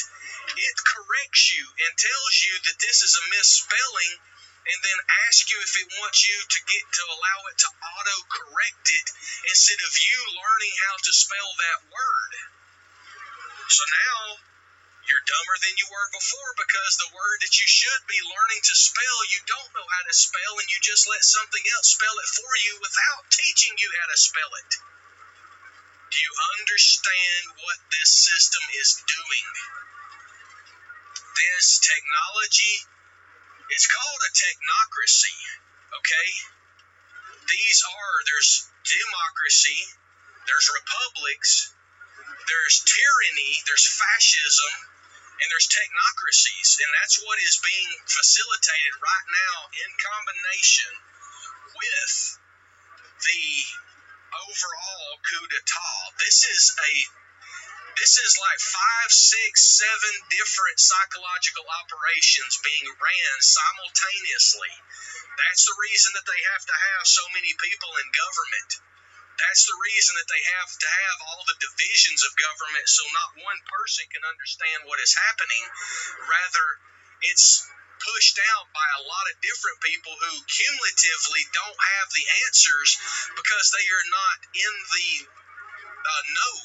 it 0.59 0.77
corrects 0.83 1.55
you 1.55 1.63
and 1.63 1.93
tells 1.95 2.35
you 2.43 2.55
that 2.67 2.79
this 2.83 3.07
is 3.07 3.15
a 3.15 3.29
misspelling 3.31 4.13
and 4.63 4.79
then 4.83 4.99
asks 5.27 5.51
you 5.51 5.59
if 5.59 5.75
it 5.79 5.89
wants 5.99 6.27
you 6.27 6.39
to 6.39 6.59
get 6.71 6.85
to 6.87 7.05
allow 7.07 7.39
it 7.51 7.59
to 7.59 7.71
auto 7.71 8.17
correct 8.31 8.87
it 8.91 9.09
instead 9.51 9.81
of 9.83 9.93
you 9.95 10.19
learning 10.39 10.75
how 10.87 10.95
to 10.99 11.13
spell 11.15 11.51
that 11.59 11.81
word. 11.91 12.33
So 13.71 13.83
now 13.83 14.19
you're 15.11 15.27
dumber 15.27 15.57
than 15.59 15.75
you 15.83 15.87
were 15.91 16.09
before 16.15 16.53
because 16.63 16.93
the 16.95 17.11
word 17.11 17.39
that 17.43 17.59
you 17.59 17.67
should 17.67 18.03
be 18.07 18.21
learning 18.23 18.63
to 18.63 18.75
spell, 18.75 19.19
you 19.35 19.41
don't 19.51 19.75
know 19.75 19.89
how 19.89 20.03
to 20.07 20.15
spell, 20.15 20.55
and 20.63 20.69
you 20.71 20.79
just 20.79 21.11
let 21.11 21.27
something 21.27 21.65
else 21.75 21.99
spell 21.99 22.17
it 22.23 22.31
for 22.31 22.53
you 22.63 22.73
without 22.79 23.27
teaching 23.35 23.75
you 23.83 23.89
how 23.99 24.07
to 24.07 24.19
spell 24.19 24.53
it. 24.63 24.71
Do 26.13 26.19
you 26.23 26.35
understand 26.61 27.43
what 27.67 27.79
this 27.91 28.11
system 28.15 28.65
is 28.79 29.01
doing? 29.03 29.47
This 31.35 31.83
technology, 31.83 32.77
it's 33.75 33.89
called 33.91 34.23
a 34.23 34.33
technocracy, 34.39 35.39
okay? 35.99 36.31
These 37.49 37.79
are, 37.91 38.15
there's 38.29 38.71
democracy, 38.87 39.81
there's 40.47 40.69
republics, 40.71 41.75
there's 42.47 42.77
tyranny, 42.85 43.53
there's 43.67 43.89
fascism, 43.89 44.92
and 45.41 45.47
there's 45.49 45.71
technocracies, 45.71 46.69
and 46.83 46.91
that's 47.01 47.19
what 47.25 47.39
is 47.41 47.57
being 47.65 47.91
facilitated 48.05 48.95
right 49.01 49.29
now 49.33 49.57
in 49.73 49.91
combination 49.97 50.93
with 51.73 52.13
the 53.25 53.45
overall 54.33 55.11
coup 55.25 55.47
d'etat. 55.49 56.03
This 56.21 56.45
is 56.45 56.65
a 56.77 56.93
this 57.93 58.17
is 58.17 58.41
like 58.41 58.61
five, 58.61 59.11
six, 59.13 59.61
seven 59.85 60.15
different 60.33 60.81
psychological 60.81 61.69
operations 61.85 62.57
being 62.65 62.89
ran 62.89 63.37
simultaneously. 63.45 64.73
That's 65.37 65.69
the 65.69 65.77
reason 65.77 66.17
that 66.17 66.25
they 66.25 66.41
have 66.57 66.65
to 66.73 66.77
have 66.77 67.05
so 67.05 67.25
many 67.37 67.53
people 67.53 67.93
in 68.01 68.09
government 68.17 68.71
that's 69.41 69.65
the 69.65 69.79
reason 69.81 70.13
that 70.21 70.29
they 70.29 70.43
have 70.61 70.71
to 70.77 70.89
have 70.89 71.19
all 71.33 71.43
the 71.49 71.63
divisions 71.63 72.21
of 72.25 72.33
government 72.37 72.85
so 72.89 73.03
not 73.17 73.41
one 73.41 73.61
person 73.65 74.05
can 74.13 74.25
understand 74.29 74.85
what 74.85 75.01
is 75.01 75.17
happening. 75.17 75.65
Rather, 76.29 76.67
it's 77.33 77.65
pushed 78.03 78.39
out 78.53 78.67
by 78.75 78.89
a 78.99 79.05
lot 79.07 79.31
of 79.31 79.45
different 79.45 79.79
people 79.81 80.13
who 80.13 80.35
cumulatively 80.51 81.43
don't 81.55 81.81
have 81.81 82.09
the 82.13 82.27
answers 82.45 82.91
because 83.39 83.67
they 83.73 83.87
are 83.87 84.09
not 84.11 84.37
in 84.53 84.73
the 84.91 85.11
uh, 86.03 86.23
know. 86.35 86.57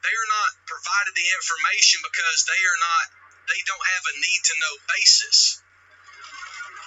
They 0.00 0.14
are 0.16 0.32
not 0.32 0.50
provided 0.64 1.12
the 1.12 1.28
information 1.36 2.00
because 2.00 2.48
they 2.48 2.62
are 2.64 2.80
not. 2.80 3.06
They 3.52 3.60
don't 3.68 3.86
have 3.98 4.04
a 4.08 4.14
need 4.16 4.42
to 4.48 4.54
know 4.56 4.74
basis. 4.88 5.60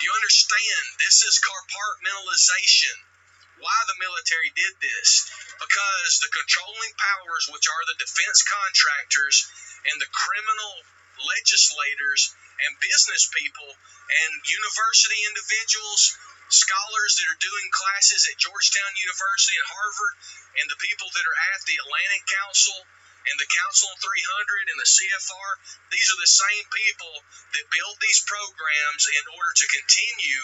You 0.02 0.10
understand? 0.18 0.84
This 1.00 1.22
is 1.22 1.38
compartmentalization 1.38 3.13
why 3.60 3.78
the 3.88 4.02
military 4.02 4.52
did 4.56 4.74
this. 4.82 5.30
Because 5.60 6.12
the 6.20 6.34
controlling 6.34 6.94
powers, 6.98 7.50
which 7.52 7.68
are 7.70 7.86
the 7.88 8.02
defense 8.02 8.44
contractors 8.44 9.48
and 9.92 9.98
the 10.02 10.10
criminal 10.12 10.74
legislators 11.22 12.34
and 12.66 12.82
business 12.82 13.30
people 13.34 13.70
and 13.70 14.32
university 14.46 15.22
individuals, 15.30 16.18
scholars 16.50 17.14
that 17.18 17.30
are 17.30 17.42
doing 17.42 17.68
classes 17.74 18.30
at 18.30 18.42
Georgetown 18.42 18.94
University 18.98 19.58
and 19.58 19.70
Harvard, 19.70 20.16
and 20.62 20.68
the 20.70 20.84
people 20.84 21.10
that 21.14 21.26
are 21.26 21.40
at 21.54 21.62
the 21.66 21.78
Atlantic 21.82 22.24
Council 22.30 22.78
and 23.24 23.38
the 23.40 23.48
Council 23.48 23.88
on 23.88 23.98
300 24.00 24.72
and 24.74 24.80
the 24.80 24.90
CFR, 24.90 25.52
these 25.92 26.10
are 26.12 26.22
the 26.22 26.36
same 26.44 26.66
people 26.72 27.14
that 27.56 27.72
build 27.72 27.96
these 28.04 28.22
programs 28.28 29.04
in 29.08 29.26
order 29.32 29.54
to 29.56 29.74
continue 29.74 30.44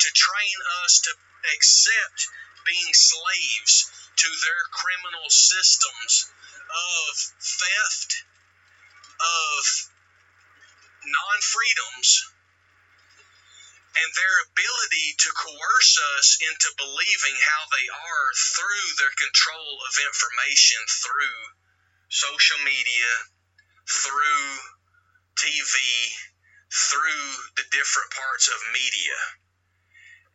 to 0.00 0.08
train 0.12 0.58
us 0.84 1.00
to 1.08 1.12
accept 1.56 2.18
being 2.68 2.92
slaves 2.92 3.88
to 4.16 4.28
their 4.28 4.62
criminal 4.74 5.28
systems 5.30 6.28
of 6.68 7.12
theft, 7.40 8.10
of 9.16 9.62
non 11.08 11.38
freedoms, 11.40 12.28
and 13.96 14.08
their 14.14 14.36
ability 14.52 15.08
to 15.16 15.30
coerce 15.32 15.94
us 16.18 16.38
into 16.44 16.68
believing 16.76 17.36
how 17.40 17.62
they 17.72 17.86
are 17.88 18.28
through 18.36 18.88
their 19.00 19.14
control 19.16 19.80
of 19.80 19.92
information, 19.96 20.80
through 21.02 21.57
social 22.08 22.58
media, 22.64 23.10
through 23.88 24.48
TV, 25.36 25.74
through 26.72 27.28
the 27.56 27.64
different 27.72 28.10
parts 28.12 28.48
of 28.48 28.72
media. 28.72 29.18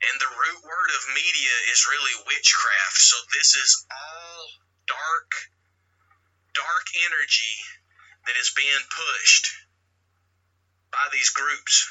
And 0.04 0.16
the 0.20 0.34
root 0.34 0.62
word 0.66 0.92
of 0.94 1.16
media 1.16 1.56
is 1.72 1.88
really 1.90 2.16
witchcraft. 2.28 2.98
So 2.98 3.18
this 3.34 3.56
is 3.56 3.86
all 3.90 4.44
dark, 4.88 5.30
dark 6.54 6.86
energy 7.08 7.56
that 8.28 8.36
is 8.36 8.52
being 8.58 8.84
pushed 8.90 9.48
by 10.92 11.08
these 11.12 11.30
groups. 11.32 11.88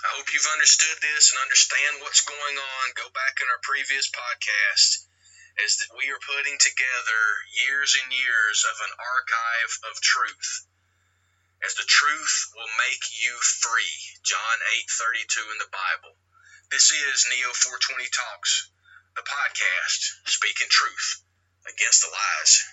I 0.00 0.16
hope 0.16 0.32
you've 0.32 0.54
understood 0.54 0.96
this 1.02 1.28
and 1.32 1.42
understand 1.44 2.00
what's 2.00 2.24
going 2.24 2.56
on. 2.56 2.84
Go 2.96 3.10
back 3.12 3.36
in 3.36 3.50
our 3.52 3.60
previous 3.60 4.08
podcast 4.08 5.09
as 5.58 5.76
that 5.76 5.96
we 5.98 6.10
are 6.10 6.22
putting 6.22 6.58
together 6.58 7.22
years 7.66 7.98
and 7.98 8.12
years 8.12 8.64
of 8.68 8.76
an 8.86 8.92
archive 8.94 9.72
of 9.90 10.00
truth. 10.00 10.66
As 11.66 11.74
the 11.74 11.84
truth 11.84 12.46
will 12.54 12.70
make 12.78 13.04
you 13.24 13.34
free. 13.40 13.96
John 14.22 14.58
8:32 14.86 15.50
in 15.50 15.58
the 15.58 15.68
Bible. 15.72 16.16
This 16.70 16.90
is 16.90 17.26
Neo 17.28 17.52
420 17.52 18.08
Talks, 18.08 18.70
the 19.16 19.22
podcast 19.22 20.30
speaking 20.30 20.68
truth 20.70 21.22
against 21.66 22.00
the 22.02 22.08
lies. 22.08 22.70